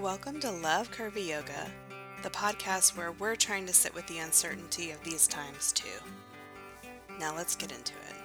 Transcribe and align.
Welcome 0.00 0.40
to 0.40 0.50
Love 0.50 0.90
Curvy 0.90 1.26
Yoga, 1.26 1.70
the 2.22 2.30
podcast 2.30 2.96
where 2.96 3.12
we're 3.12 3.36
trying 3.36 3.66
to 3.66 3.72
sit 3.74 3.94
with 3.94 4.06
the 4.06 4.16
uncertainty 4.20 4.92
of 4.92 5.04
these 5.04 5.26
times 5.26 5.72
too. 5.72 6.00
Now 7.18 7.36
let's 7.36 7.54
get 7.54 7.70
into 7.70 7.92
it. 7.92 8.16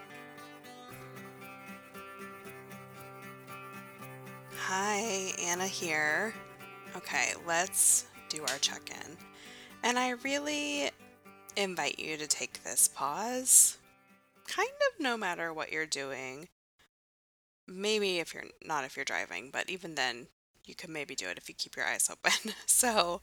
Hi, 4.57 5.33
Anna 5.41 5.67
here. 5.67 6.33
Okay, 6.95 7.33
let's 7.45 8.05
do 8.29 8.41
our 8.43 8.57
check 8.61 8.89
in. 8.89 9.17
And 9.83 9.99
I 9.99 10.11
really 10.11 10.91
invite 11.57 11.99
you 11.99 12.15
to 12.15 12.25
take 12.25 12.63
this 12.63 12.87
pause, 12.87 13.77
kind 14.47 14.69
of 14.69 15.03
no 15.03 15.17
matter 15.17 15.51
what 15.51 15.73
you're 15.73 15.85
doing. 15.85 16.47
Maybe 17.67 18.19
if 18.19 18.33
you're 18.33 18.45
not 18.65 18.85
if 18.85 18.95
you're 18.95 19.03
driving, 19.03 19.49
but 19.51 19.69
even 19.69 19.95
then, 19.95 20.27
you 20.67 20.75
could 20.75 20.89
maybe 20.89 21.15
do 21.15 21.27
it 21.27 21.37
if 21.37 21.49
you 21.49 21.55
keep 21.55 21.75
your 21.75 21.85
eyes 21.85 22.09
open. 22.11 22.53
so, 22.65 23.21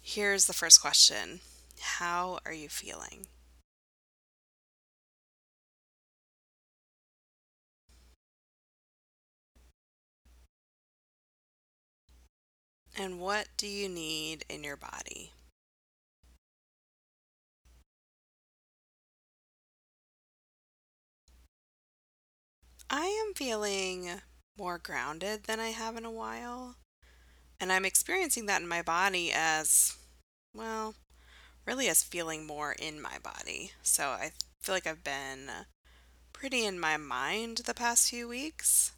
here's 0.00 0.46
the 0.46 0.52
first 0.52 0.80
question 0.80 1.40
How 1.80 2.38
are 2.44 2.52
you 2.52 2.68
feeling? 2.68 3.26
And 12.98 13.20
what 13.20 13.48
do 13.58 13.66
you 13.66 13.88
need 13.88 14.44
in 14.48 14.64
your 14.64 14.76
body? 14.76 15.32
I 22.88 23.06
am 23.26 23.34
feeling 23.34 24.22
more 24.58 24.78
grounded 24.78 25.44
than 25.44 25.60
I 25.60 25.68
have 25.68 25.96
in 25.96 26.04
a 26.04 26.10
while. 26.10 26.76
And 27.60 27.72
I'm 27.72 27.84
experiencing 27.84 28.46
that 28.46 28.60
in 28.60 28.68
my 28.68 28.82
body 28.82 29.32
as, 29.34 29.96
well, 30.54 30.94
really 31.64 31.88
as 31.88 32.02
feeling 32.02 32.46
more 32.46 32.72
in 32.72 33.00
my 33.00 33.18
body. 33.22 33.72
So 33.82 34.08
I 34.08 34.32
feel 34.60 34.74
like 34.74 34.86
I've 34.86 35.04
been 35.04 35.50
pretty 36.32 36.64
in 36.64 36.78
my 36.78 36.96
mind 36.96 37.62
the 37.64 37.74
past 37.74 38.10
few 38.10 38.28
weeks. 38.28 38.92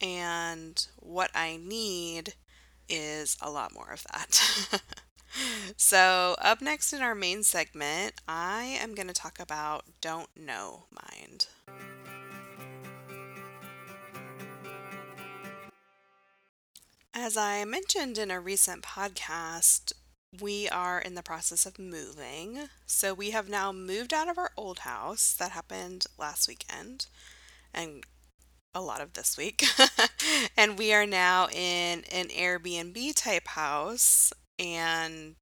And 0.00 0.86
what 0.98 1.30
I 1.34 1.56
need 1.56 2.34
is 2.88 3.36
a 3.40 3.50
lot 3.50 3.72
more 3.72 3.90
of 3.92 4.04
that. 4.12 4.80
so, 5.76 6.36
up 6.40 6.60
next 6.60 6.92
in 6.92 7.00
our 7.00 7.14
main 7.14 7.42
segment, 7.42 8.14
I 8.28 8.76
am 8.80 8.94
going 8.94 9.06
to 9.06 9.14
talk 9.14 9.38
about 9.40 9.84
don't 10.00 10.28
know 10.36 10.84
mind. 10.90 11.46
As 17.14 17.36
I 17.36 17.64
mentioned 17.64 18.18
in 18.18 18.30
a 18.30 18.40
recent 18.40 18.82
podcast, 18.82 19.92
we 20.40 20.68
are 20.68 20.98
in 21.00 21.14
the 21.14 21.22
process 21.22 21.66
of 21.66 21.78
moving. 21.78 22.68
So 22.86 23.12
we 23.12 23.30
have 23.30 23.48
now 23.48 23.70
moved 23.72 24.12
out 24.14 24.28
of 24.28 24.38
our 24.38 24.50
old 24.56 24.80
house. 24.80 25.32
That 25.34 25.52
happened 25.52 26.06
last 26.18 26.48
weekend 26.48 27.06
and 27.74 28.04
a 28.74 28.80
lot 28.82 29.00
of 29.00 29.14
this 29.14 29.36
week. 29.36 29.64
and 30.56 30.78
we 30.78 30.92
are 30.94 31.06
now 31.06 31.48
in 31.48 32.04
an 32.12 32.28
Airbnb 32.28 33.14
type 33.16 33.48
house 33.48 34.32
and 34.58 35.36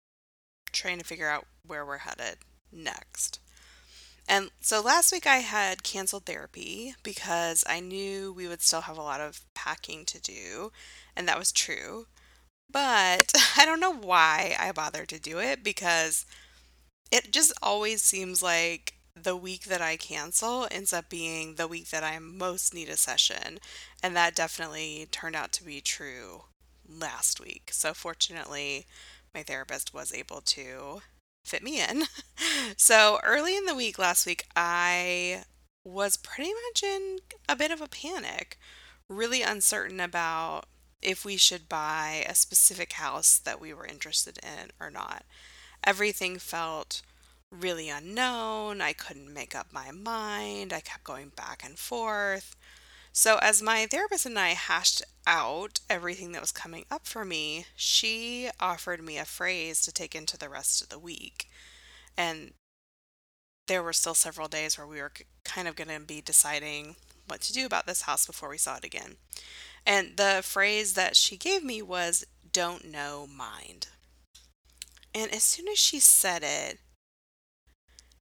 trying 0.72 0.98
to 0.98 1.04
figure 1.04 1.28
out 1.30 1.46
where 1.66 1.86
we're 1.86 1.98
headed 1.98 2.38
next. 2.72 3.40
And 4.30 4.50
so 4.60 4.80
last 4.80 5.10
week 5.10 5.26
I 5.26 5.38
had 5.38 5.82
canceled 5.82 6.24
therapy 6.24 6.94
because 7.02 7.64
I 7.68 7.80
knew 7.80 8.32
we 8.32 8.46
would 8.46 8.62
still 8.62 8.82
have 8.82 8.96
a 8.96 9.02
lot 9.02 9.20
of 9.20 9.40
packing 9.54 10.04
to 10.06 10.20
do, 10.20 10.70
and 11.16 11.26
that 11.26 11.38
was 11.38 11.50
true. 11.50 12.06
But 12.70 13.32
I 13.58 13.66
don't 13.66 13.80
know 13.80 13.94
why 13.94 14.56
I 14.58 14.72
bothered 14.72 15.08
to 15.10 15.20
do 15.20 15.40
it 15.40 15.64
because 15.64 16.26
it 17.10 17.32
just 17.32 17.52
always 17.62 18.02
seems 18.02 18.42
like 18.42 18.94
the 19.16 19.36
week 19.36 19.64
that 19.64 19.82
I 19.82 19.96
cancel 19.96 20.68
ends 20.70 20.92
up 20.92 21.08
being 21.10 21.56
the 21.56 21.68
week 21.68 21.90
that 21.90 22.04
I 22.04 22.18
most 22.20 22.74
need 22.74 22.88
a 22.88 22.96
session. 22.96 23.58
And 24.02 24.16
that 24.16 24.36
definitely 24.36 25.08
turned 25.10 25.36
out 25.36 25.52
to 25.54 25.64
be 25.64 25.80
true 25.80 26.44
last 26.88 27.40
week. 27.40 27.70
So, 27.72 27.94
fortunately, 27.94 28.86
my 29.34 29.42
therapist 29.42 29.94
was 29.94 30.12
able 30.14 30.40
to 30.42 31.02
fit 31.44 31.62
me 31.62 31.80
in. 31.80 32.04
so 32.76 33.18
early 33.22 33.56
in 33.56 33.66
the 33.66 33.74
week 33.74 33.98
last 33.98 34.26
week, 34.26 34.44
I 34.56 35.44
was 35.84 36.16
pretty 36.16 36.50
much 36.50 36.82
in 36.82 37.18
a 37.48 37.56
bit 37.56 37.70
of 37.70 37.80
a 37.80 37.88
panic, 37.88 38.58
really 39.08 39.42
uncertain 39.42 40.00
about 40.00 40.66
if 41.02 41.24
we 41.24 41.36
should 41.36 41.68
buy 41.68 42.24
a 42.28 42.34
specific 42.34 42.92
house 42.94 43.38
that 43.38 43.60
we 43.60 43.72
were 43.72 43.86
interested 43.86 44.38
in 44.42 44.70
or 44.78 44.90
not. 44.90 45.24
Everything 45.84 46.38
felt 46.38 47.02
really 47.50 47.88
unknown. 47.88 48.80
I 48.80 48.92
couldn't 48.92 49.32
make 49.32 49.54
up 49.54 49.68
my 49.72 49.90
mind. 49.90 50.72
I 50.72 50.80
kept 50.80 51.04
going 51.04 51.32
back 51.34 51.64
and 51.64 51.78
forth. 51.78 52.54
So, 53.12 53.38
as 53.42 53.60
my 53.60 53.86
therapist 53.86 54.26
and 54.26 54.38
I 54.38 54.50
hashed 54.50 55.02
out 55.26 55.80
everything 55.90 56.32
that 56.32 56.40
was 56.40 56.52
coming 56.52 56.84
up 56.90 57.06
for 57.06 57.24
me, 57.24 57.66
she 57.74 58.50
offered 58.60 59.02
me 59.02 59.18
a 59.18 59.24
phrase 59.24 59.80
to 59.82 59.92
take 59.92 60.14
into 60.14 60.38
the 60.38 60.48
rest 60.48 60.80
of 60.80 60.88
the 60.88 60.98
week. 60.98 61.48
And 62.16 62.52
there 63.66 63.82
were 63.82 63.92
still 63.92 64.14
several 64.14 64.48
days 64.48 64.78
where 64.78 64.86
we 64.86 65.00
were 65.00 65.12
kind 65.44 65.66
of 65.66 65.76
going 65.76 65.88
to 65.88 66.00
be 66.00 66.20
deciding 66.20 66.96
what 67.26 67.40
to 67.42 67.52
do 67.52 67.66
about 67.66 67.86
this 67.86 68.02
house 68.02 68.26
before 68.26 68.48
we 68.48 68.58
saw 68.58 68.76
it 68.76 68.84
again. 68.84 69.16
And 69.86 70.16
the 70.16 70.40
phrase 70.42 70.94
that 70.94 71.16
she 71.16 71.36
gave 71.36 71.64
me 71.64 71.82
was, 71.82 72.24
don't 72.52 72.90
know 72.90 73.26
mind. 73.26 73.88
And 75.14 75.32
as 75.32 75.42
soon 75.42 75.68
as 75.68 75.78
she 75.78 76.00
said 76.00 76.42
it, 76.42 76.78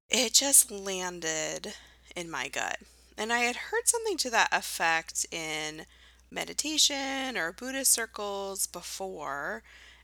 it 0.10 0.34
just 0.34 0.72
landed 0.72 1.74
in 2.16 2.30
my 2.30 2.48
gut. 2.48 2.80
And 3.20 3.34
I 3.34 3.40
had 3.40 3.58
heard 3.58 3.86
something 3.86 4.16
to 4.20 4.30
that 4.30 4.48
effect 4.54 5.26
in 5.30 5.86
meditation 6.32 7.38
or 7.38 7.52
Buddhist 7.52 7.92
circles 7.92 8.66
before. 8.66 9.62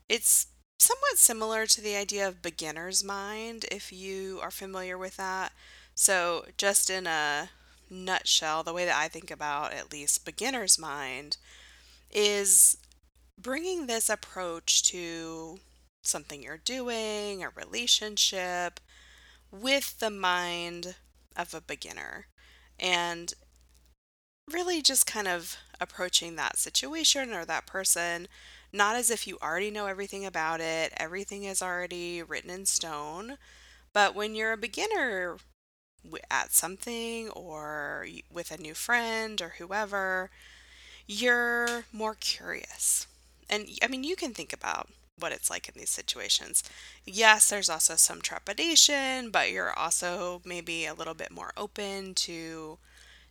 It's 0.09 0.47
somewhat 0.79 1.17
similar 1.17 1.65
to 1.65 1.79
the 1.79 1.95
idea 1.95 2.27
of 2.27 2.41
beginner's 2.41 3.05
mind, 3.05 3.67
if 3.71 3.93
you 3.93 4.41
are 4.43 4.51
familiar 4.51 4.97
with 4.97 5.15
that. 5.15 5.53
So, 5.95 6.47
just 6.57 6.89
in 6.89 7.07
a 7.07 7.51
nutshell, 7.89 8.63
the 8.63 8.73
way 8.73 8.83
that 8.83 8.99
I 8.99 9.07
think 9.07 9.31
about 9.31 9.71
at 9.71 9.93
least 9.93 10.25
beginner's 10.25 10.77
mind 10.77 11.37
is 12.11 12.75
bringing 13.41 13.87
this 13.87 14.09
approach 14.09 14.83
to 14.91 15.59
something 16.03 16.43
you're 16.43 16.57
doing, 16.57 17.45
a 17.45 17.49
relationship, 17.49 18.81
with 19.51 19.99
the 19.99 20.09
mind 20.09 20.95
of 21.37 21.53
a 21.53 21.61
beginner 21.61 22.27
and 22.79 23.33
really 24.51 24.81
just 24.81 25.07
kind 25.07 25.27
of 25.27 25.57
approaching 25.81 26.35
that 26.35 26.57
situation 26.57 27.33
or 27.33 27.45
that 27.45 27.65
person 27.65 28.27
not 28.71 28.95
as 28.95 29.09
if 29.09 29.25
you 29.27 29.37
already 29.41 29.71
know 29.71 29.85
everything 29.85 30.25
about 30.25 30.59
it, 30.59 30.91
everything 30.97 31.45
is 31.45 31.61
already 31.61 32.21
written 32.21 32.49
in 32.49 32.65
stone, 32.65 33.37
but 33.93 34.15
when 34.15 34.35
you're 34.35 34.53
a 34.53 34.57
beginner 34.57 35.37
at 36.31 36.51
something 36.53 37.29
or 37.29 38.07
with 38.31 38.51
a 38.51 38.57
new 38.61 38.73
friend 38.73 39.41
or 39.41 39.55
whoever, 39.59 40.29
you're 41.07 41.85
more 41.93 42.15
curious. 42.15 43.07
And 43.49 43.67
I 43.83 43.87
mean, 43.87 44.03
you 44.03 44.15
can 44.15 44.33
think 44.33 44.53
about 44.53 44.89
what 45.17 45.31
it's 45.31 45.49
like 45.49 45.67
in 45.67 45.75
these 45.77 45.89
situations. 45.89 46.63
Yes, 47.05 47.49
there's 47.49 47.69
also 47.69 47.95
some 47.95 48.21
trepidation, 48.21 49.29
but 49.29 49.51
you're 49.51 49.73
also 49.73 50.41
maybe 50.45 50.85
a 50.85 50.93
little 50.93 51.13
bit 51.13 51.31
more 51.31 51.51
open 51.55 52.13
to 52.15 52.77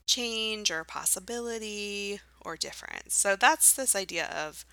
change 0.07 0.71
or 0.71 0.85
possibility 0.85 2.21
or 2.41 2.57
difference. 2.57 3.15
So 3.15 3.37
that's 3.37 3.73
this 3.73 3.95
idea 3.97 4.27
of 4.27 4.65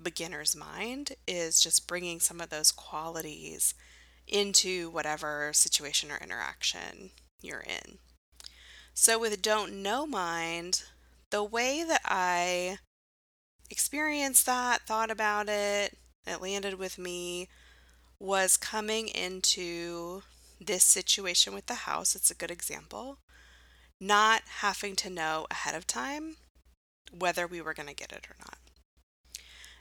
beginner's 0.00 0.56
mind 0.56 1.12
is 1.26 1.60
just 1.60 1.86
bringing 1.86 2.20
some 2.20 2.40
of 2.40 2.50
those 2.50 2.72
qualities 2.72 3.74
into 4.26 4.90
whatever 4.90 5.50
situation 5.52 6.10
or 6.10 6.18
interaction 6.18 7.10
you're 7.40 7.60
in. 7.60 7.98
So 8.94 9.18
with 9.18 9.42
don't 9.42 9.82
know 9.82 10.06
mind, 10.06 10.84
the 11.30 11.42
way 11.42 11.84
that 11.86 12.02
I 12.04 12.78
experienced 13.70 14.46
that, 14.46 14.82
thought 14.86 15.10
about 15.10 15.48
it, 15.48 15.96
that 16.24 16.42
landed 16.42 16.74
with 16.74 16.98
me 16.98 17.48
was 18.18 18.56
coming 18.56 19.08
into 19.08 20.22
this 20.60 20.84
situation 20.84 21.54
with 21.54 21.66
the 21.66 21.74
house. 21.74 22.14
It's 22.14 22.30
a 22.30 22.36
good 22.36 22.50
example. 22.50 23.18
Not 24.00 24.42
having 24.60 24.96
to 24.96 25.10
know 25.10 25.46
ahead 25.50 25.74
of 25.74 25.86
time 25.86 26.36
whether 27.16 27.46
we 27.46 27.60
were 27.60 27.74
going 27.74 27.88
to 27.88 27.94
get 27.94 28.12
it 28.12 28.26
or 28.30 28.36
not. 28.38 28.58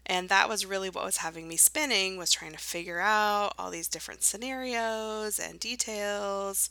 And 0.06 0.30
that 0.30 0.50
was 0.50 0.66
really 0.66 0.90
what 0.90 1.06
was 1.06 1.18
having 1.18 1.48
me 1.48 1.58
spinning 1.58 2.18
was 2.18 2.32
trying 2.32 2.52
to 2.52 2.58
figure 2.58 3.00
out 3.00 3.54
all 3.58 3.70
these 3.70 3.88
different 3.88 4.24
scenarios 4.24 5.40
and 5.40 5.60
details 5.60 6.70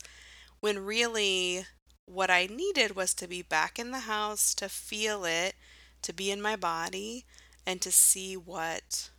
when 0.59 0.85
really 0.85 1.65
what 2.05 2.29
I 2.29 2.47
needed 2.47 2.95
was 2.95 3.13
to 3.15 3.27
be 3.27 3.41
back 3.41 3.79
in 3.79 3.91
the 3.91 4.01
house 4.01 4.53
to 4.55 4.67
feel 4.67 5.23
it, 5.23 5.55
to 6.01 6.13
be 6.13 6.29
in 6.29 6.41
my 6.41 6.55
body 6.55 7.25
and 7.65 7.81
to 7.81 7.91
see 7.91 8.35
what 8.35 9.09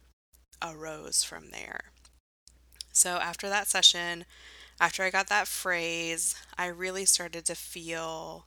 arose 0.62 1.22
from 1.22 1.50
there. 1.50 1.92
So 2.92 3.16
after 3.16 3.48
that 3.48 3.68
session, 3.68 4.24
after 4.80 5.02
I 5.02 5.10
got 5.10 5.28
that 5.28 5.48
phrase, 5.48 6.34
I 6.58 6.66
really 6.66 7.04
started 7.04 7.44
to 7.46 7.54
feel 7.54 8.46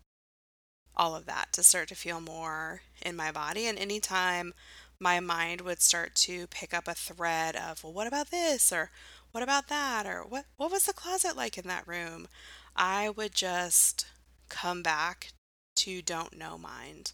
all 0.96 1.16
of 1.16 1.26
that, 1.26 1.52
to 1.54 1.64
start 1.64 1.88
to 1.90 1.96
feel 1.96 2.22
more 2.22 2.82
in 3.02 3.16
my 3.16 3.32
body. 3.32 3.68
And 3.68 3.78
anytime 3.78 4.54
my 5.00 5.20
mind 5.20 5.62
would 5.62 5.82
start 5.82 6.16
to 6.16 6.48
pick 6.48 6.74
up 6.74 6.88
a 6.88 6.94
thread 6.94 7.56
of, 7.56 7.84
well, 7.84 7.94
what 7.94 8.08
about 8.08 8.32
this? 8.32 8.72
Or 8.72 8.92
what 9.32 9.44
about 9.44 9.68
that? 9.68 10.06
Or 10.06 10.24
what, 10.24 10.46
what 10.58 10.72
was 10.72 10.86
the 10.86 10.94
closet 10.94 11.36
like 11.36 11.58
in 11.58 11.68
that 11.68 11.88
room? 11.88 12.28
I 12.76 13.10
would 13.10 13.34
just 13.34 14.06
come 14.48 14.82
back 14.82 15.34
to 15.78 16.02
don't 16.02 16.38
know 16.38 16.58
mind. 16.58 17.12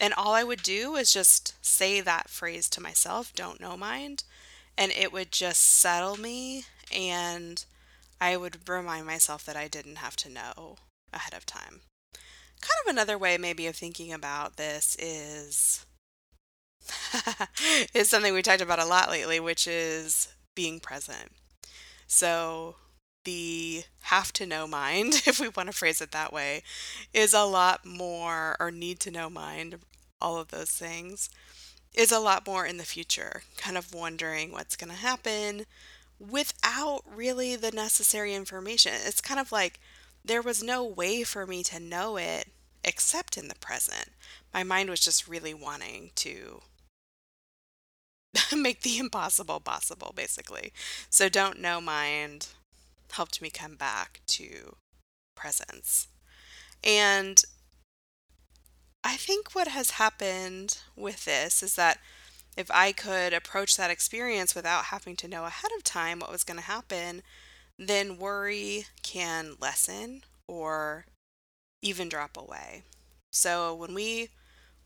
And 0.00 0.14
all 0.14 0.32
I 0.32 0.42
would 0.42 0.62
do 0.62 0.96
is 0.96 1.12
just 1.12 1.54
say 1.64 2.00
that 2.00 2.30
phrase 2.30 2.68
to 2.70 2.80
myself, 2.80 3.34
don't 3.34 3.60
know 3.60 3.76
mind. 3.76 4.24
And 4.76 4.90
it 4.92 5.12
would 5.12 5.30
just 5.30 5.60
settle 5.60 6.16
me. 6.16 6.64
And 6.90 7.62
I 8.18 8.38
would 8.38 8.66
remind 8.68 9.06
myself 9.06 9.44
that 9.44 9.56
I 9.56 9.68
didn't 9.68 9.96
have 9.96 10.16
to 10.16 10.30
know 10.30 10.78
ahead 11.12 11.34
of 11.34 11.44
time. 11.44 11.82
Kind 12.60 12.78
of 12.86 12.90
another 12.90 13.18
way, 13.18 13.36
maybe, 13.38 13.66
of 13.66 13.76
thinking 13.76 14.12
about 14.12 14.56
this 14.56 14.96
is 14.98 15.84
is 17.94 18.08
something 18.08 18.32
we 18.34 18.42
talked 18.42 18.62
about 18.62 18.78
a 18.78 18.84
lot 18.84 19.10
lately, 19.10 19.40
which 19.40 19.66
is 19.66 20.34
being 20.54 20.80
present. 20.80 21.32
So, 22.06 22.76
the 23.24 23.84
have 24.02 24.32
to 24.34 24.46
know 24.46 24.66
mind, 24.66 25.22
if 25.26 25.40
we 25.40 25.48
want 25.48 25.68
to 25.68 25.76
phrase 25.76 26.00
it 26.00 26.12
that 26.12 26.32
way, 26.32 26.62
is 27.12 27.34
a 27.34 27.44
lot 27.44 27.84
more, 27.84 28.56
or 28.60 28.70
need 28.70 29.00
to 29.00 29.10
know 29.10 29.30
mind, 29.30 29.78
all 30.20 30.38
of 30.38 30.48
those 30.48 30.70
things, 30.70 31.30
is 31.94 32.12
a 32.12 32.18
lot 32.20 32.46
more 32.46 32.66
in 32.66 32.76
the 32.76 32.84
future, 32.84 33.42
kind 33.56 33.76
of 33.76 33.94
wondering 33.94 34.52
what's 34.52 34.76
going 34.76 34.90
to 34.90 34.96
happen 34.96 35.66
without 36.18 37.02
really 37.06 37.56
the 37.56 37.72
necessary 37.72 38.34
information. 38.34 38.92
It's 38.94 39.20
kind 39.20 39.40
of 39.40 39.52
like 39.52 39.80
there 40.24 40.42
was 40.42 40.62
no 40.62 40.84
way 40.84 41.22
for 41.24 41.46
me 41.46 41.62
to 41.64 41.80
know 41.80 42.16
it 42.16 42.48
except 42.84 43.36
in 43.36 43.48
the 43.48 43.54
present. 43.56 44.10
My 44.52 44.62
mind 44.62 44.90
was 44.90 45.00
just 45.00 45.28
really 45.28 45.54
wanting 45.54 46.10
to 46.16 46.60
make 48.56 48.82
the 48.82 48.98
impossible 48.98 49.60
possible, 49.60 50.12
basically. 50.14 50.72
So, 51.08 51.28
don't 51.28 51.60
know 51.60 51.80
mind 51.80 52.48
helped 53.12 53.42
me 53.42 53.50
come 53.50 53.76
back 53.76 54.20
to 54.28 54.76
presence. 55.34 56.08
And 56.82 57.42
I 59.02 59.16
think 59.16 59.54
what 59.54 59.68
has 59.68 59.92
happened 59.92 60.78
with 60.96 61.24
this 61.24 61.62
is 61.62 61.76
that 61.76 61.98
if 62.56 62.70
I 62.70 62.92
could 62.92 63.32
approach 63.32 63.76
that 63.76 63.90
experience 63.90 64.54
without 64.54 64.86
having 64.86 65.16
to 65.16 65.28
know 65.28 65.44
ahead 65.44 65.70
of 65.76 65.84
time 65.84 66.20
what 66.20 66.32
was 66.32 66.44
going 66.44 66.58
to 66.58 66.64
happen, 66.64 67.22
then 67.78 68.18
worry 68.18 68.86
can 69.02 69.56
lessen 69.60 70.22
or 70.46 71.06
even 71.80 72.08
drop 72.08 72.36
away. 72.36 72.82
So 73.30 73.74
when 73.74 73.94
we 73.94 74.28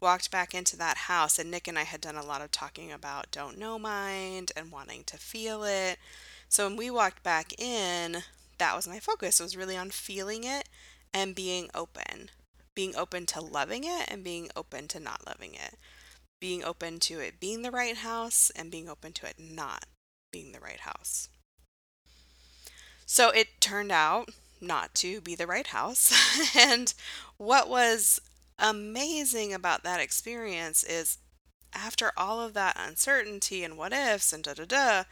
walked 0.01 0.31
back 0.31 0.55
into 0.55 0.77
that 0.77 0.97
house, 0.97 1.39
and 1.39 1.51
Nick 1.51 1.67
and 1.67 1.79
I 1.79 1.83
had 1.83 2.01
done 2.01 2.17
a 2.17 2.25
lot 2.25 2.43
of 2.43 2.51
talking 2.51 2.93
about 2.93 3.31
don't 3.33 3.59
know 3.59 3.79
mind 3.79 4.53
and 4.55 4.71
wanting 4.71 5.03
to 5.05 5.17
feel 5.17 5.65
it. 5.65 5.99
So 6.55 6.69
when 6.69 6.77
we 6.77 6.89
walked 6.89 7.25
back 7.25 7.61
in, 7.61 8.19
that 8.59 8.77
was 8.77 8.87
my 8.87 9.01
focus. 9.01 9.41
It 9.41 9.43
was 9.43 9.57
really 9.57 9.77
on 9.77 9.91
feeling 9.91 10.45
it 10.45 10.69
and 11.13 11.35
being 11.35 11.69
open. 11.75 12.31
Being 12.77 12.95
open 12.95 13.27
to 13.27 13.41
loving 13.41 13.83
it 13.83 14.05
and 14.07 14.23
being 14.23 14.51
open 14.55 14.87
to 14.87 15.01
not 15.01 15.27
loving 15.27 15.55
it. 15.55 15.75
Being 16.41 16.63
open 16.63 17.01
to 17.01 17.19
it 17.19 17.41
being 17.41 17.63
the 17.63 17.73
right 17.73 17.97
house 17.97 18.53
and 18.55 18.71
being 18.71 18.89
open 18.89 19.13
to 19.15 19.27
it 19.27 19.35
not 19.37 19.87
being 20.31 20.53
the 20.53 20.61
right 20.61 20.79
house. 20.79 21.29
So 23.05 23.31
it 23.31 23.61
turned 23.61 23.91
out 23.91 24.29
not 24.61 24.95
to 24.95 25.21
be 25.21 25.35
the 25.35 25.49
right 25.49 25.67
house. 25.67 26.15
and 26.57 26.95
what 27.37 27.69
was 27.69 28.21
amazing 28.61 29.53
about 29.53 29.83
that 29.83 29.99
experience 29.99 30.85
is 30.85 31.19
after 31.73 32.13
all 32.17 32.41
of 32.41 32.55
that 32.55 32.77
uncertainty 32.79 33.65
and 33.65 33.77
what 33.77 33.93
ifs 33.93 34.33
and 34.33 34.45
da 34.45 34.55
da 34.55 34.65
da, 34.65 35.03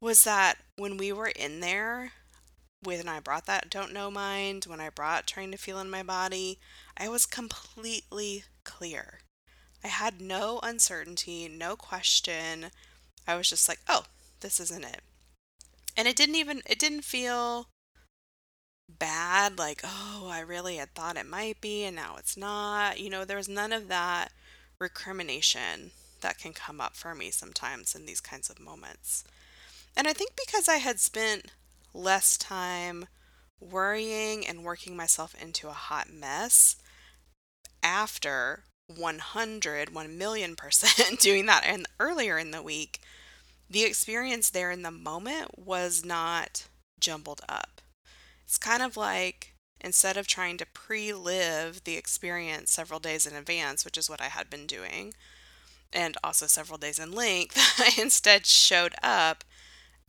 was 0.00 0.24
that 0.24 0.58
when 0.76 0.96
we 0.96 1.12
were 1.12 1.28
in 1.28 1.60
there, 1.60 2.12
when 2.82 3.08
I 3.08 3.20
brought 3.20 3.46
that 3.46 3.70
don't 3.70 3.92
know 3.92 4.10
mind, 4.10 4.64
when 4.64 4.80
I 4.80 4.90
brought 4.90 5.26
trying 5.26 5.50
to 5.52 5.58
feel 5.58 5.78
in 5.78 5.90
my 5.90 6.02
body, 6.02 6.58
I 6.96 7.08
was 7.08 7.26
completely 7.26 8.44
clear. 8.64 9.20
I 9.82 9.88
had 9.88 10.20
no 10.20 10.60
uncertainty, 10.62 11.48
no 11.48 11.76
question. 11.76 12.66
I 13.26 13.36
was 13.36 13.50
just 13.50 13.68
like, 13.68 13.80
oh, 13.88 14.04
this 14.40 14.60
isn't 14.60 14.84
it. 14.84 15.00
And 15.96 16.06
it 16.06 16.16
didn't 16.16 16.34
even, 16.36 16.62
it 16.66 16.78
didn't 16.78 17.02
feel 17.02 17.68
bad, 18.88 19.58
like, 19.58 19.80
oh, 19.82 20.28
I 20.30 20.40
really 20.40 20.76
had 20.76 20.94
thought 20.94 21.16
it 21.16 21.26
might 21.26 21.60
be 21.60 21.84
and 21.84 21.96
now 21.96 22.16
it's 22.18 22.36
not. 22.36 23.00
You 23.00 23.10
know, 23.10 23.24
there 23.24 23.36
was 23.36 23.48
none 23.48 23.72
of 23.72 23.88
that 23.88 24.32
recrimination 24.78 25.92
that 26.20 26.38
can 26.38 26.52
come 26.52 26.80
up 26.80 26.94
for 26.94 27.14
me 27.14 27.30
sometimes 27.30 27.94
in 27.94 28.06
these 28.06 28.20
kinds 28.20 28.50
of 28.50 28.60
moments. 28.60 29.24
And 29.96 30.06
I 30.06 30.12
think 30.12 30.32
because 30.36 30.68
I 30.68 30.76
had 30.76 31.00
spent 31.00 31.52
less 31.94 32.36
time 32.36 33.06
worrying 33.58 34.46
and 34.46 34.62
working 34.64 34.96
myself 34.96 35.34
into 35.40 35.68
a 35.68 35.72
hot 35.72 36.12
mess 36.12 36.76
after 37.82 38.64
100, 38.94 39.94
1 39.94 40.18
million 40.18 40.54
percent 40.54 41.18
doing 41.20 41.46
that 41.46 41.64
and 41.64 41.86
earlier 41.98 42.38
in 42.38 42.50
the 42.50 42.62
week, 42.62 43.00
the 43.68 43.84
experience 43.84 44.50
there 44.50 44.70
in 44.70 44.82
the 44.82 44.90
moment 44.90 45.58
was 45.58 46.04
not 46.04 46.68
jumbled 47.00 47.40
up. 47.48 47.80
It's 48.44 48.58
kind 48.58 48.82
of 48.82 48.96
like 48.96 49.54
instead 49.80 50.16
of 50.16 50.26
trying 50.26 50.56
to 50.58 50.66
pre 50.66 51.12
live 51.12 51.84
the 51.84 51.96
experience 51.96 52.70
several 52.70 53.00
days 53.00 53.26
in 53.26 53.34
advance, 53.34 53.84
which 53.84 53.98
is 53.98 54.08
what 54.08 54.20
I 54.20 54.28
had 54.28 54.48
been 54.50 54.66
doing, 54.66 55.14
and 55.92 56.16
also 56.22 56.46
several 56.46 56.78
days 56.78 56.98
in 56.98 57.12
length, 57.12 57.56
I 57.78 58.00
instead 58.00 58.46
showed 58.46 58.94
up 59.02 59.42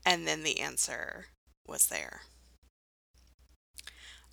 and 0.05 0.27
then 0.27 0.43
the 0.43 0.59
answer 0.59 1.27
was 1.67 1.87
there. 1.87 2.21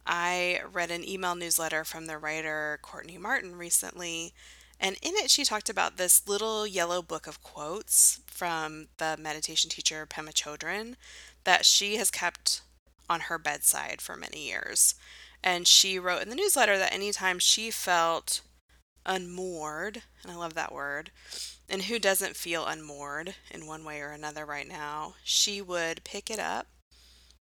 I 0.06 0.60
read 0.70 0.90
an 0.90 1.08
email 1.08 1.34
newsletter 1.34 1.84
from 1.84 2.06
the 2.06 2.18
writer 2.18 2.78
Courtney 2.82 3.16
Martin 3.16 3.56
recently, 3.56 4.34
and 4.78 4.96
in 5.02 5.14
it 5.16 5.30
she 5.30 5.44
talked 5.44 5.70
about 5.70 5.96
this 5.96 6.28
little 6.28 6.66
yellow 6.66 7.00
book 7.00 7.26
of 7.26 7.42
quotes 7.42 8.20
from 8.26 8.88
the 8.98 9.16
meditation 9.18 9.70
teacher 9.70 10.06
Pema 10.06 10.32
Chodron 10.32 10.96
that 11.44 11.64
she 11.64 11.96
has 11.96 12.10
kept 12.10 12.62
on 13.08 13.20
her 13.20 13.38
bedside 13.38 14.00
for 14.00 14.16
many 14.16 14.46
years. 14.46 14.94
And 15.42 15.66
she 15.66 15.98
wrote 15.98 16.22
in 16.22 16.30
the 16.30 16.36
newsletter 16.36 16.78
that 16.78 16.92
anytime 16.92 17.38
she 17.38 17.70
felt 17.70 18.40
unmoored, 19.06 20.02
and 20.22 20.32
I 20.32 20.36
love 20.36 20.54
that 20.54 20.72
word, 20.72 21.10
and 21.68 21.82
who 21.82 21.98
doesn't 21.98 22.36
feel 22.36 22.66
unmoored 22.66 23.34
in 23.50 23.66
one 23.66 23.84
way 23.84 24.00
or 24.00 24.10
another 24.10 24.44
right 24.44 24.68
now, 24.68 25.14
she 25.24 25.62
would 25.62 26.04
pick 26.04 26.30
it 26.30 26.38
up, 26.38 26.66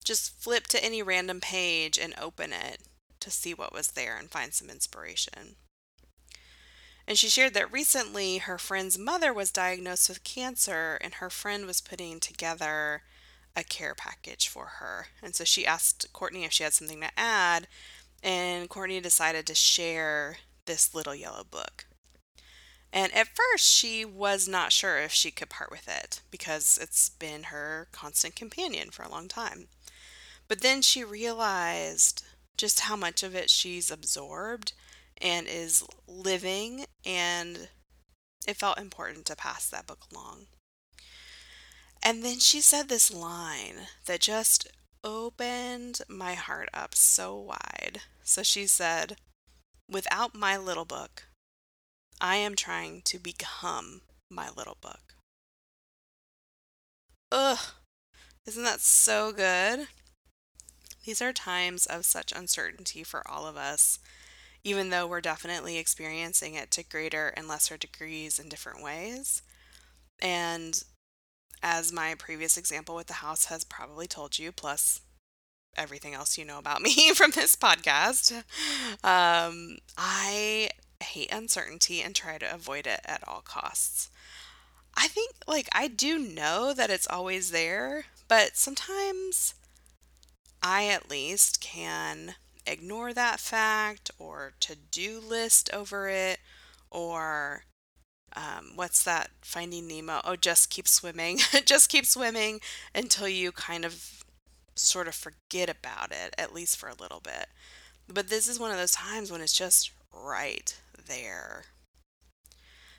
just 0.05 0.41
flip 0.41 0.67
to 0.69 0.85
any 0.85 1.03
random 1.03 1.41
page 1.41 1.99
and 1.99 2.15
open 2.21 2.53
it 2.53 2.83
to 3.21 3.31
see 3.31 3.53
what 3.53 3.73
was 3.73 3.89
there 3.89 4.17
and 4.17 4.31
find 4.31 4.55
some 4.55 4.71
inspiration. 4.71 5.57
And 7.09 7.17
she 7.17 7.29
shared 7.29 7.55
that 7.55 7.73
recently 7.73 8.39
her 8.39 8.59
friend's 8.59 8.99
mother 8.99 9.33
was 9.33 9.53
diagnosed 9.53 10.09
with 10.09 10.25
cancer, 10.25 10.99
and 11.01 11.15
her 11.15 11.31
friend 11.31 11.65
was 11.65 11.81
putting 11.81 12.19
together 12.19 13.03
a 13.55 13.63
care 13.63 13.95
package 13.95 14.49
for 14.49 14.67
her. 14.79 15.07
And 15.23 15.35
so 15.35 15.45
she 15.45 15.67
asked 15.67 16.13
Courtney 16.13 16.45
if 16.45 16.53
she 16.53 16.65
had 16.65 16.73
something 16.73 17.01
to 17.01 17.11
add, 17.17 17.69
and 18.23 18.69
Courtney 18.69 19.01
decided 19.01 19.47
to 19.47 19.55
share 19.55 20.39
this 20.67 20.95
little 20.95 21.15
yellow 21.15 21.45
book. 21.49 21.87
And 22.97 23.13
at 23.15 23.29
first, 23.37 23.71
she 23.71 24.07
was 24.07 24.49
not 24.49 24.73
sure 24.73 24.97
if 24.97 25.13
she 25.13 25.31
could 25.31 25.51
part 25.51 25.71
with 25.71 25.87
it 25.87 26.23
because 26.31 26.79
it's 26.81 27.11
been 27.11 27.45
her 27.45 27.89
constant 27.93 28.35
companion 28.35 28.89
for 28.89 29.03
a 29.03 29.11
long 29.11 29.29
time. 29.29 29.69
But 30.49 30.63
then 30.63 30.81
she 30.81 31.05
realized 31.05 32.25
just 32.57 32.81
how 32.81 32.97
much 32.97 33.23
of 33.23 33.35
it 33.35 33.51
she's 33.51 33.91
absorbed 33.91 34.73
and 35.21 35.47
is 35.47 35.85
living, 36.09 36.87
and 37.05 37.69
it 38.49 38.57
felt 38.57 38.79
important 38.79 39.27
to 39.27 39.37
pass 39.37 39.69
that 39.69 39.87
book 39.87 40.07
along. 40.11 40.47
And 42.03 42.25
then 42.25 42.39
she 42.39 42.63
said 42.63 42.89
this 42.89 43.13
line 43.13 43.89
that 44.07 44.21
just 44.21 44.69
opened 45.05 46.01
my 46.09 46.33
heart 46.33 46.71
up 46.73 46.95
so 46.95 47.37
wide. 47.37 48.01
So 48.25 48.43
she 48.43 48.67
said, 48.67 49.19
Without 49.87 50.35
my 50.35 50.57
little 50.57 50.87
book, 50.87 51.25
I 52.21 52.37
am 52.37 52.55
trying 52.55 53.03
to 53.03 53.19
become 53.19 54.03
my 54.31 54.49
little 54.57 54.79
book. 54.81 55.15
Ugh, 57.33 57.59
isn't 58.47 58.63
that 58.63 58.81
so 58.81 59.33
good? 59.33 59.89
These 61.05 61.23
are 61.23 61.33
times 61.33 61.87
of 61.87 62.05
such 62.05 62.33
uncertainty 62.33 63.05
for 63.05 63.23
all 63.29 63.47
of 63.47 63.57
us, 63.57 63.99
even 64.65 64.91
though 64.91 65.07
we're 65.07 65.21
definitely 65.21 65.79
experiencing 65.79 66.55
it 66.55 66.71
to 66.73 66.83
greater 66.83 67.29
and 67.29 67.47
lesser 67.47 67.77
degrees 67.77 68.39
in 68.39 68.49
different 68.49 68.83
ways. 68.83 69.43
And 70.21 70.83
as 71.63 71.93
my 71.93 72.15
previous 72.15 72.57
example 72.57 72.95
with 72.95 73.07
the 73.07 73.15
house 73.15 73.47
has 73.47 73.65
probably 73.65 74.07
told 74.07 74.39
you, 74.39 74.53
plus 74.53 75.01
everything 75.77 76.15
else 76.15 76.39
you 76.39 76.45
know 76.45 76.59
about 76.59 76.83
me 76.83 77.13
from 77.15 77.33
this 77.33 77.55
podcast, 77.57 78.33
um, 79.05 79.79
I 79.97 80.71
hate 81.03 81.33
uncertainty 81.33 82.03
and 82.03 82.15
try 82.15 82.39
to 82.39 82.55
avoid 82.55 82.87
it 82.87 83.01
at 83.05 83.27
all 83.27 83.41
costs. 83.41 84.11
I 84.95 85.09
think, 85.09 85.33
like, 85.47 85.69
I 85.73 85.89
do 85.89 86.19
know 86.19 86.73
that 86.73 86.91
it's 86.91 87.07
always 87.09 87.51
there, 87.51 88.07
but 88.29 88.57
sometimes 88.57 89.55
I 90.63 90.87
at 90.87 91.11
least 91.11 91.61
can 91.61 92.37
ignore 92.67 93.13
that 93.13 93.41
fact 93.41 94.11
or 94.19 94.55
to 94.61 94.75
do 94.75 95.21
list 95.21 95.71
over 95.73 96.09
it 96.09 96.41
or 96.91 97.65
um, 98.35 98.73
what's 98.75 99.03
that 99.05 99.31
finding 99.41 99.87
nemo? 99.87 100.21
Oh 100.25 100.37
just 100.37 100.71
keep 100.71 100.87
swimming. 100.87 101.39
Just 101.65 101.89
keep 101.89 102.05
swimming 102.05 102.61
until 102.95 103.29
you 103.29 103.51
kind 103.51 103.85
of 103.85 104.25
sort 104.75 105.09
of 105.09 105.15
forget 105.15 105.71
about 105.71 106.13
it 106.13 106.35
at 106.37 106.53
least 106.55 106.77
for 106.77 106.89
a 106.89 106.95
little 106.95 107.21
bit. 107.21 107.47
But 108.09 108.29
this 108.29 108.47
is 108.47 108.61
one 108.61 108.71
of 108.71 108.77
those 108.77 108.93
times 108.93 109.33
when 109.33 109.41
it's 109.41 109.57
just 109.57 109.91
right 110.13 110.79
there 111.07 111.65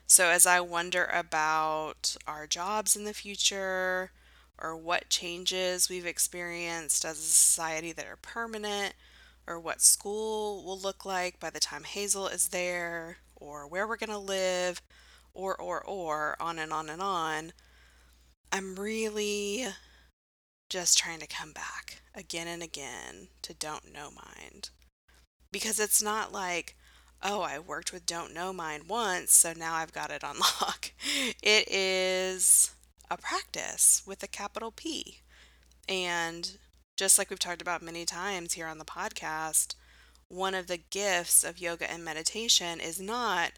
so 0.06 0.28
as 0.28 0.46
i 0.46 0.60
wonder 0.60 1.08
about 1.12 2.16
our 2.26 2.46
jobs 2.46 2.96
in 2.96 3.04
the 3.04 3.14
future 3.14 4.10
or 4.60 4.76
what 4.76 5.08
changes 5.08 5.88
we've 5.88 6.06
experienced 6.06 7.04
as 7.04 7.18
a 7.18 7.22
society 7.22 7.92
that 7.92 8.06
are 8.06 8.16
permanent 8.16 8.94
or 9.48 9.58
what 9.58 9.80
school 9.80 10.62
will 10.62 10.78
look 10.78 11.06
like 11.06 11.40
by 11.40 11.48
the 11.48 11.58
time 11.58 11.84
Hazel 11.84 12.28
is 12.28 12.48
there, 12.48 13.16
or 13.34 13.66
where 13.66 13.88
we're 13.88 13.96
going 13.96 14.10
to 14.10 14.18
live, 14.18 14.82
or, 15.32 15.56
or, 15.56 15.82
or, 15.82 16.36
on 16.38 16.58
and 16.58 16.70
on 16.70 16.90
and 16.90 17.00
on, 17.00 17.52
I'm 18.52 18.76
really 18.76 19.66
just 20.68 20.98
trying 20.98 21.20
to 21.20 21.26
come 21.26 21.52
back 21.52 22.02
again 22.14 22.46
and 22.46 22.62
again 22.62 23.28
to 23.42 23.54
Don't 23.54 23.90
Know 23.92 24.10
Mind. 24.10 24.68
Because 25.50 25.80
it's 25.80 26.02
not 26.02 26.30
like, 26.30 26.76
oh, 27.22 27.42
I 27.42 27.58
worked 27.58 27.92
with 27.92 28.06
Don't 28.06 28.34
Know 28.34 28.52
Mind 28.52 28.88
once, 28.88 29.32
so 29.32 29.52
now 29.56 29.74
I've 29.74 29.92
got 29.92 30.10
it 30.10 30.24
on 30.24 30.38
lock. 30.60 30.92
It 31.42 31.68
is 31.68 32.72
a 33.10 33.16
practice 33.16 34.02
with 34.06 34.22
a 34.22 34.28
capital 34.28 34.72
P. 34.74 35.18
And 35.88 36.58
just 36.96 37.18
like 37.18 37.30
we've 37.30 37.38
talked 37.38 37.62
about 37.62 37.82
many 37.82 38.04
times 38.04 38.54
here 38.54 38.66
on 38.66 38.78
the 38.78 38.84
podcast, 38.84 39.74
one 40.28 40.54
of 40.54 40.66
the 40.66 40.80
gifts 40.90 41.42
of 41.42 41.60
yoga 41.60 41.90
and 41.90 42.04
meditation 42.04 42.80
is 42.80 43.00
not 43.00 43.52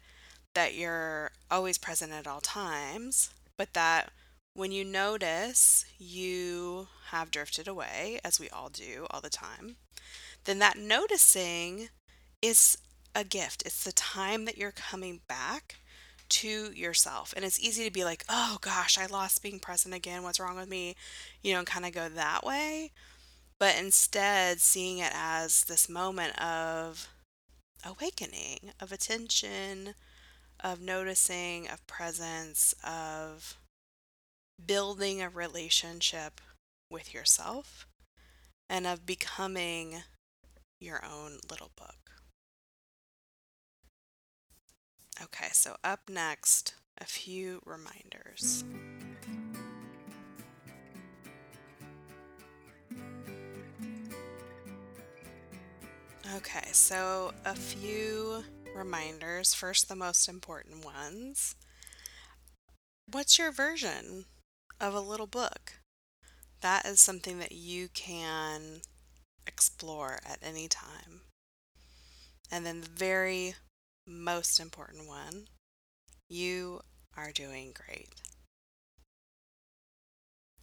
that 0.53 0.75
you're 0.75 1.31
always 1.49 1.77
present 1.77 2.11
at 2.11 2.27
all 2.27 2.41
times, 2.41 3.31
but 3.57 3.73
that 3.73 4.11
when 4.53 4.71
you 4.71 4.83
notice 4.83 5.85
you 5.97 6.87
have 7.07 7.31
drifted 7.31 7.67
away, 7.67 8.19
as 8.23 8.39
we 8.39 8.49
all 8.49 8.69
do 8.69 9.05
all 9.09 9.21
the 9.21 9.29
time, 9.29 9.75
then 10.45 10.59
that 10.59 10.77
noticing 10.77 11.89
is 12.41 12.77
a 13.15 13.23
gift. 13.23 13.63
It's 13.65 13.83
the 13.83 13.91
time 13.91 14.45
that 14.45 14.57
you're 14.57 14.71
coming 14.71 15.21
back 15.27 15.77
to 16.29 16.71
yourself. 16.73 17.33
And 17.35 17.43
it's 17.43 17.59
easy 17.59 17.83
to 17.85 17.91
be 17.91 18.05
like, 18.05 18.23
oh 18.29 18.57
gosh, 18.61 18.97
I 18.97 19.05
lost 19.05 19.43
being 19.43 19.59
present 19.59 19.93
again. 19.93 20.23
What's 20.23 20.39
wrong 20.39 20.55
with 20.55 20.69
me? 20.69 20.95
You 21.41 21.53
know, 21.53 21.63
kind 21.63 21.85
of 21.85 21.91
go 21.93 22.07
that 22.09 22.45
way 22.45 22.91
but 23.61 23.77
instead 23.77 24.59
seeing 24.59 24.97
it 24.97 25.11
as 25.13 25.65
this 25.65 25.87
moment 25.87 26.35
of 26.41 27.09
awakening, 27.85 28.71
of 28.79 28.91
attention, 28.91 29.93
of 30.63 30.81
noticing, 30.81 31.69
of 31.69 31.85
presence, 31.85 32.73
of 32.83 33.59
building 34.65 35.21
a 35.21 35.29
relationship 35.29 36.41
with 36.89 37.13
yourself, 37.13 37.85
and 38.67 38.87
of 38.87 39.05
becoming 39.05 40.01
your 40.79 41.05
own 41.05 41.37
little 41.47 41.69
book. 41.75 42.10
Okay, 45.23 45.49
so 45.51 45.75
up 45.83 46.09
next, 46.09 46.73
a 46.97 47.05
few 47.05 47.61
reminders. 47.63 48.63
Okay, 56.35 56.69
so 56.71 57.33
a 57.45 57.53
few 57.53 58.43
reminders. 58.75 59.53
First, 59.53 59.89
the 59.89 59.95
most 59.95 60.27
important 60.27 60.83
ones. 60.83 61.55
What's 63.11 63.37
your 63.37 63.51
version 63.51 64.25
of 64.79 64.95
a 64.95 65.01
little 65.01 65.27
book? 65.27 65.73
That 66.61 66.85
is 66.85 66.99
something 66.99 67.37
that 67.39 67.51
you 67.51 67.89
can 67.93 68.81
explore 69.45 70.19
at 70.25 70.39
any 70.41 70.67
time. 70.67 71.21
And 72.51 72.65
then 72.65 72.81
the 72.81 72.89
very 72.89 73.55
most 74.05 74.59
important 74.59 75.07
one 75.07 75.47
you 76.29 76.81
are 77.17 77.31
doing 77.31 77.73
great. 77.73 78.09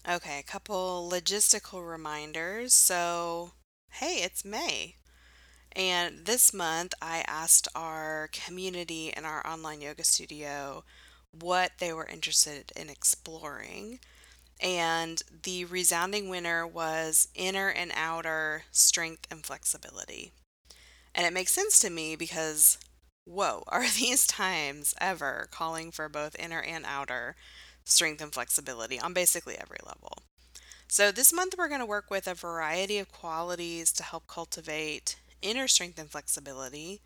Okay, 0.09 0.39
a 0.39 0.43
couple 0.43 1.09
logistical 1.11 1.89
reminders. 1.89 2.73
So, 2.75 3.53
hey, 3.91 4.23
it's 4.23 4.45
May. 4.45 4.97
And 5.73 6.27
this 6.27 6.55
month, 6.55 6.95
I 7.03 7.25
asked 7.29 7.69
our 7.75 8.31
community 8.33 9.13
in 9.17 9.25
our 9.25 9.47
online 9.47 9.81
yoga 9.83 10.05
studio 10.05 10.85
what 11.33 11.73
they 11.79 11.93
were 11.93 12.07
interested 12.07 12.73
in 12.77 12.91
exploring. 12.91 14.01
And 14.61 15.23
the 15.45 15.65
resounding 15.67 16.29
winner 16.29 16.67
was 16.67 17.29
inner 17.35 17.69
and 17.71 17.93
outer 17.95 18.65
strength 18.73 19.27
and 19.31 19.45
flexibility. 19.47 20.33
And 21.15 21.27
it 21.27 21.33
makes 21.33 21.53
sense 21.53 21.81
to 21.81 21.91
me 21.91 22.17
because, 22.17 22.79
whoa, 23.29 23.63
are 23.69 23.89
these 23.89 24.27
times 24.27 24.95
ever 25.01 25.49
calling 25.51 25.91
for 25.91 26.09
both 26.09 26.39
inner 26.39 26.61
and 26.61 26.85
outer 26.87 27.37
strength 27.85 28.23
and 28.23 28.33
flexibility 28.33 28.99
on 28.99 29.13
basically 29.13 29.57
every 29.59 29.79
level? 29.85 30.19
So, 30.89 31.13
this 31.13 31.33
month 31.33 31.55
we're 31.59 31.69
going 31.69 31.81
to 31.81 31.87
work 31.87 32.11
with 32.11 32.27
a 32.27 32.35
variety 32.35 32.99
of 32.99 33.13
qualities 33.13 33.93
to 33.93 34.03
help 34.03 34.27
cultivate 34.27 35.17
inner 35.43 35.69
strength 35.69 35.99
and 35.99 36.11
flexibility. 36.11 37.03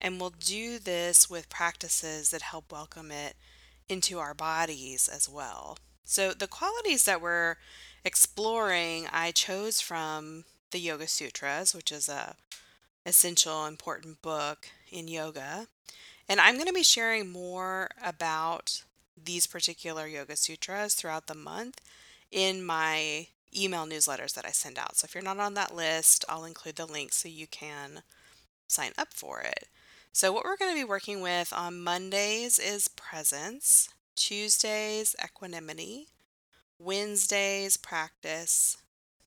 And 0.00 0.20
we'll 0.20 0.30
do 0.30 0.78
this 0.78 1.30
with 1.30 1.48
practices 1.48 2.30
that 2.30 2.42
help 2.42 2.72
welcome 2.72 3.10
it 3.12 3.36
into 3.88 4.18
our 4.18 4.34
bodies 4.34 5.08
as 5.08 5.28
well. 5.28 5.78
So, 6.02 6.32
the 6.32 6.48
qualities 6.48 7.04
that 7.04 7.20
we're 7.20 7.56
exploring, 8.04 9.06
I 9.12 9.30
chose 9.30 9.80
from 9.80 10.44
the 10.72 10.80
Yoga 10.80 11.06
Sutras, 11.06 11.74
which 11.74 11.92
is 11.92 12.08
a 12.08 12.34
essential 13.06 13.66
important 13.66 14.22
book 14.22 14.68
in 14.90 15.08
yoga. 15.08 15.66
And 16.28 16.40
I'm 16.40 16.54
going 16.54 16.66
to 16.66 16.72
be 16.72 16.82
sharing 16.82 17.30
more 17.30 17.90
about 18.02 18.82
these 19.22 19.46
particular 19.46 20.06
Yoga 20.06 20.36
Sutras 20.36 20.94
throughout 20.94 21.26
the 21.26 21.34
month 21.34 21.80
in 22.30 22.64
my 22.64 23.26
email 23.56 23.84
newsletters 23.84 24.34
that 24.34 24.46
I 24.46 24.50
send 24.50 24.78
out. 24.78 24.96
So 24.96 25.06
if 25.06 25.14
you're 25.14 25.24
not 25.24 25.38
on 25.38 25.54
that 25.54 25.74
list, 25.74 26.24
I'll 26.28 26.44
include 26.44 26.76
the 26.76 26.86
link 26.86 27.12
so 27.12 27.28
you 27.28 27.46
can 27.46 28.02
sign 28.68 28.92
up 28.96 29.12
for 29.12 29.40
it. 29.40 29.68
So, 30.12 30.32
what 30.32 30.44
we're 30.44 30.56
going 30.56 30.72
to 30.72 30.80
be 30.80 30.88
working 30.88 31.20
with 31.20 31.52
on 31.52 31.82
Mondays 31.82 32.58
is 32.58 32.88
presence, 32.88 33.90
Tuesdays, 34.16 35.14
equanimity, 35.24 36.08
Wednesdays, 36.80 37.76
practice, 37.76 38.76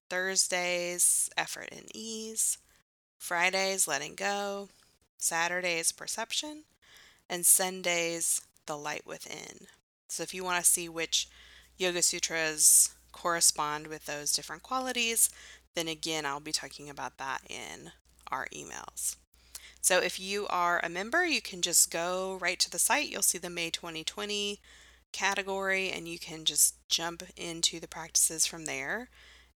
Thursdays, 0.09 1.29
effort 1.37 1.69
and 1.71 1.85
ease, 1.93 2.57
Fridays, 3.23 3.87
letting 3.87 4.15
go, 4.15 4.67
Saturdays, 5.17 5.93
perception, 5.93 6.63
and 7.29 7.45
Sundays, 7.45 8.41
the 8.65 8.77
light 8.77 9.07
within. 9.07 9.67
So, 10.09 10.23
if 10.23 10.33
you 10.33 10.43
want 10.43 10.61
to 10.61 10.69
see 10.69 10.89
which 10.89 11.29
Yoga 11.77 12.01
Sutras 12.01 12.93
correspond 13.13 13.87
with 13.87 14.07
those 14.07 14.33
different 14.33 14.61
qualities, 14.61 15.29
then 15.73 15.87
again, 15.87 16.25
I'll 16.25 16.41
be 16.41 16.51
talking 16.51 16.89
about 16.89 17.17
that 17.17 17.39
in 17.49 17.93
our 18.29 18.47
emails. 18.53 19.15
So 19.79 19.99
if 19.99 20.19
you 20.19 20.45
are 20.47 20.81
a 20.83 20.89
member, 20.89 21.25
you 21.25 21.41
can 21.41 21.61
just 21.61 21.89
go 21.91 22.37
right 22.41 22.59
to 22.59 22.69
the 22.69 22.77
site. 22.77 23.09
You'll 23.09 23.21
see 23.21 23.37
the 23.37 23.49
May 23.49 23.69
2020 23.69 24.59
category 25.13 25.91
and 25.91 26.09
you 26.09 26.19
can 26.19 26.43
just 26.43 26.75
jump 26.89 27.23
into 27.37 27.79
the 27.79 27.87
practices 27.87 28.45
from 28.45 28.65
there. 28.65 29.09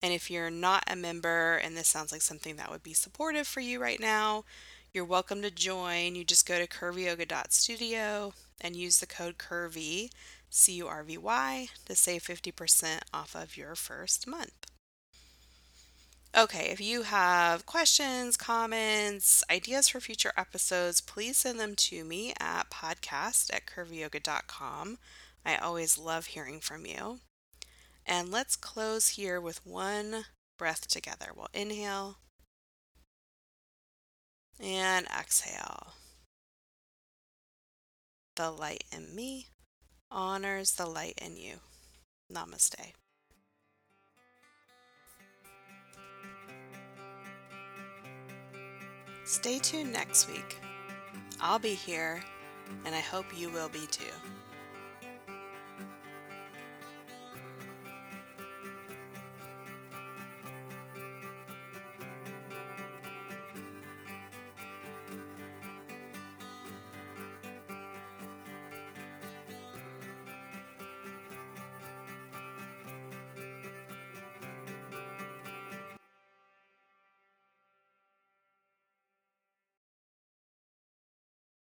And 0.03 0.12
if 0.12 0.31
you're 0.31 0.50
not 0.50 0.85
a 0.87 0.97
member 0.97 1.57
and 1.57 1.76
this 1.76 1.88
sounds 1.88 2.12
like 2.12 2.23
something 2.23 2.57
that 2.57 2.71
would 2.71 2.83
be 2.83 2.93
supportive 2.93 3.47
for 3.47 3.61
you 3.61 3.81
right 3.81 4.00
now, 4.00 4.45
you're 4.93 5.05
welcome 5.05 5.43
to 5.43 5.50
join. 5.50 6.15
You 6.15 6.25
just 6.25 6.47
go 6.47 6.59
to 6.59 6.67
curvyyoga.studio 6.67 8.33
and 8.61 8.76
use 8.76 8.99
the 8.99 9.07
code 9.07 9.38
CURVY 9.38 10.11
C 10.50 10.75
U 10.75 10.87
R 10.88 11.03
V 11.03 11.19
Y, 11.19 11.69
to 11.85 11.95
save 11.95 12.23
50% 12.23 13.00
off 13.12 13.35
of 13.35 13.57
your 13.57 13.75
first 13.75 14.26
month. 14.26 14.67
Okay, 16.37 16.69
if 16.71 16.81
you 16.81 17.03
have 17.03 17.67
questions, 17.67 18.37
comments, 18.37 19.43
ideas 19.50 19.88
for 19.88 20.00
future 20.00 20.33
episodes, 20.37 21.00
please 21.00 21.38
send 21.38 21.59
them 21.59 21.75
to 21.76 22.05
me 22.05 22.35
at 22.38 22.71
podcast 22.71 23.53
at 23.55 23.67
curvyyoga.com. 23.67 24.99
I 25.45 25.57
always 25.57 25.97
love 25.97 26.26
hearing 26.26 26.61
from 26.61 26.85
you. 26.85 27.21
And 28.06 28.30
let's 28.30 28.54
close 28.54 29.08
here 29.08 29.40
with 29.40 29.66
one 29.66 30.26
breath 30.58 30.86
together. 30.86 31.30
We'll 31.34 31.48
inhale 31.52 32.18
and 34.60 35.06
exhale. 35.06 35.94
The 38.36 38.50
light 38.50 38.84
in 38.92 39.14
me 39.14 39.48
honors 40.10 40.72
the 40.72 40.86
light 40.86 41.18
in 41.20 41.36
you. 41.36 41.56
Namaste. 42.32 42.92
Stay 49.25 49.58
tuned 49.58 49.92
next 49.92 50.28
week. 50.30 50.60
I'll 51.40 51.58
be 51.58 51.75
here, 51.75 52.22
and 52.84 52.94
I 52.94 53.00
hope 53.00 53.26
you 53.36 53.50
will 53.50 53.68
be 53.68 53.86
too. 53.90 54.04